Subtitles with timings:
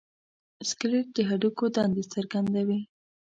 [0.69, 2.79] سکلیټ د هډوکو دندې څرګندوي.